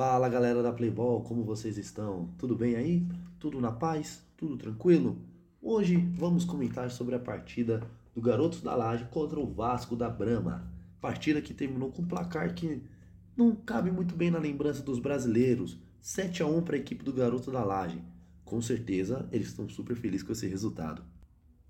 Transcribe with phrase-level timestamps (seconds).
[0.00, 2.30] Fala galera da Playball, como vocês estão?
[2.38, 3.06] Tudo bem aí?
[3.38, 4.22] Tudo na paz?
[4.34, 5.18] Tudo tranquilo?
[5.60, 7.82] Hoje vamos comentar sobre a partida
[8.14, 10.66] do Garotos da Laje contra o Vasco da Brama.
[11.02, 12.82] Partida que terminou com um placar que
[13.36, 15.78] não cabe muito bem na lembrança dos brasileiros.
[16.00, 18.02] 7 a 1 para a equipe do Garoto da Laje.
[18.42, 21.04] Com certeza eles estão super felizes com esse resultado.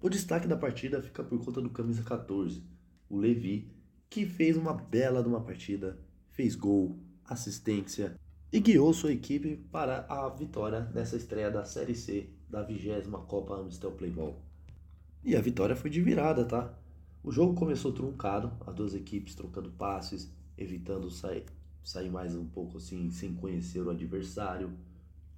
[0.01, 2.63] O destaque da partida fica por conta do camisa 14,
[3.09, 3.73] o Levi,
[4.09, 5.99] que fez uma bela de uma partida,
[6.31, 6.97] fez gol,
[7.31, 8.17] assistência
[8.53, 13.55] e guiou sua equipe para a vitória nessa estreia da Série C da 20 Copa
[13.55, 14.43] Amstel Playball.
[15.23, 16.77] E a vitória foi de virada, tá?
[17.23, 21.45] O jogo começou truncado, as duas equipes trocando passes, evitando sair,
[21.85, 24.73] sair mais um pouco assim, sem conhecer o adversário.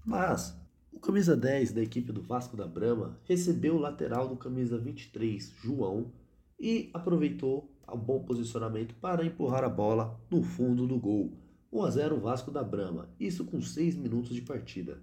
[0.02, 0.56] Mas
[0.90, 5.52] o camisa 10 da equipe do Vasco da Brama recebeu o lateral do camisa 23,
[5.62, 6.10] João,
[6.59, 11.41] e aproveitou o bom posicionamento para empurrar a bola no fundo do gol
[11.72, 15.00] 1 a 0 Vasco da Brama, isso com 6 minutos de partida.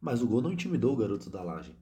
[0.00, 1.74] Mas o gol não intimidou o garoto da laje.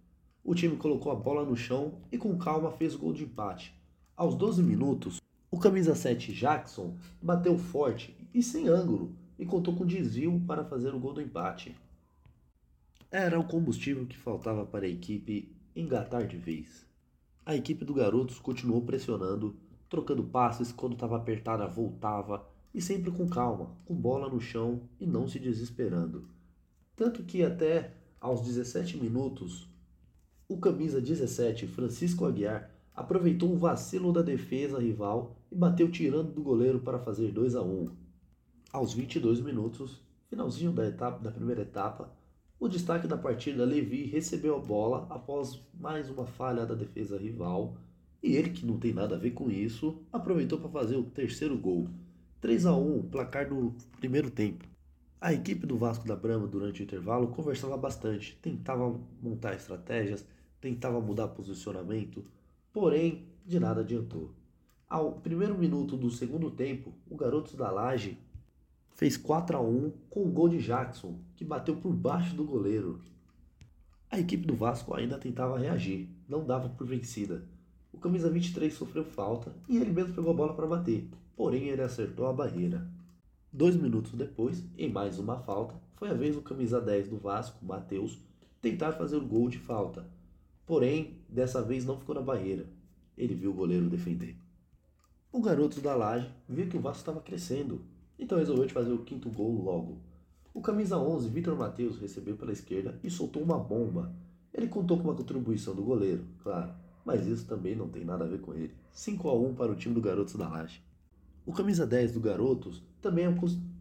[0.42, 3.78] O time colocou a bola no chão e com calma fez o gol de empate.
[4.17, 9.84] Aos 12 minutos, o camisa 7 Jackson bateu forte e sem ângulo e contou com
[9.84, 11.77] desvio para fazer o gol do empate.
[13.11, 16.87] Era o combustível que faltava para a equipe engatar de vez.
[17.45, 19.55] A equipe do Garotos continuou pressionando,
[19.87, 25.07] trocando passes quando estava apertada, voltava e sempre com calma, com bola no chão e
[25.07, 26.29] não se desesperando.
[26.95, 29.69] Tanto que até aos 17 minutos,
[30.49, 36.43] o camisa 17, Francisco Aguiar, aproveitou um vacilo da defesa rival e bateu tirando do
[36.43, 37.91] goleiro para fazer 2 a 1.
[38.73, 42.13] Aos 22 minutos, finalzinho da etapa da primeira etapa,
[42.61, 47.77] o destaque da partida, Levi recebeu a bola após mais uma falha da defesa rival,
[48.21, 51.57] e ele, que não tem nada a ver com isso, aproveitou para fazer o terceiro
[51.57, 51.89] gol.
[52.41, 54.64] 3 a 1 placar do primeiro tempo.
[55.20, 60.25] A equipe do Vasco da Brama durante o intervalo conversava bastante, tentava montar estratégias,
[60.61, 62.25] tentava mudar posicionamento,
[62.72, 64.31] porém de nada adiantou.
[64.88, 68.16] Ao primeiro minuto do segundo tempo, o garoto da Laje
[68.94, 73.00] fez 4 a 1 com o gol de Jackson, que bateu por baixo do goleiro.
[74.09, 77.43] A equipe do Vasco ainda tentava reagir, não dava por vencida.
[77.93, 81.82] O camisa 23 sofreu falta e ele mesmo pegou a bola para bater, porém ele
[81.82, 82.84] acertou a barreira.
[83.53, 87.65] Dois minutos depois, em mais uma falta, foi a vez do camisa 10 do Vasco,
[87.65, 88.19] Matheus,
[88.60, 90.04] tentar fazer o gol de falta.
[90.66, 92.66] Porém, dessa vez não ficou na barreira.
[93.16, 94.37] Ele viu o goleiro defender.
[95.31, 97.82] O garoto da laje viu que o Vasco estava crescendo,
[98.19, 100.00] então resolveu fazer o quinto gol logo.
[100.53, 104.12] O camisa 11, Vitor Matheus, recebeu pela esquerda e soltou uma bomba.
[104.53, 106.72] Ele contou com uma contribuição do goleiro, claro,
[107.04, 108.75] mas isso também não tem nada a ver com ele.
[108.91, 110.88] 5 a 1 para o time do Garotos da Laje.
[111.48, 113.25] O camisa 10 do Garotos também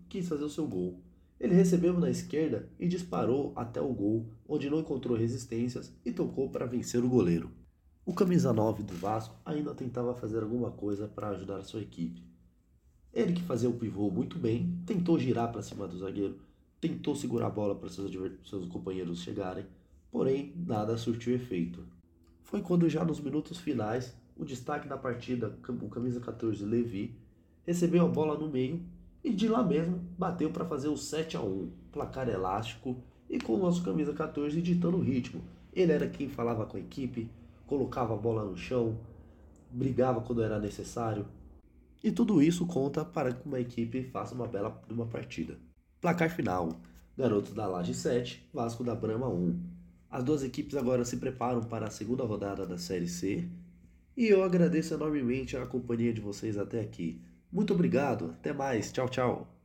[0.07, 1.01] quis fazer o seu gol.
[1.37, 6.49] Ele recebeu na esquerda e disparou até o gol, onde não encontrou resistências e tocou
[6.49, 7.51] para vencer o goleiro.
[8.05, 12.23] O camisa 9 do Vasco ainda tentava fazer alguma coisa para ajudar sua equipe.
[13.13, 16.39] Ele que fazia o pivô muito bem, tentou girar para cima do zagueiro,
[16.79, 18.13] tentou segurar a bola para seus,
[18.45, 19.65] seus companheiros chegarem,
[20.09, 21.83] porém nada surtiu efeito.
[22.45, 27.26] Foi quando já nos minutos finais, o destaque da partida, o camisa 14 Levi,
[27.67, 28.81] recebeu a bola no meio
[29.21, 32.95] e de lá mesmo bateu para fazer o 7 a 1 placar elástico
[33.29, 35.41] e com o nosso camisa 14 ditando o ritmo.
[35.73, 37.29] Ele era quem falava com a equipe,
[37.65, 38.97] colocava a bola no chão,
[39.69, 41.25] brigava quando era necessário.
[42.01, 45.57] E tudo isso conta para que uma equipe faça uma bela uma partida.
[45.99, 46.69] Placar final:
[47.17, 49.59] Garotos da Laje 7, Vasco da Brama 1.
[50.09, 53.49] As duas equipes agora se preparam para a segunda rodada da Série C.
[54.15, 57.21] E eu agradeço enormemente a companhia de vocês até aqui.
[57.51, 59.56] Muito obrigado, até mais, tchau, tchau.